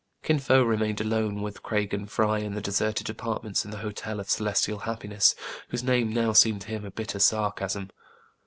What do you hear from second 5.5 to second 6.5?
whose name now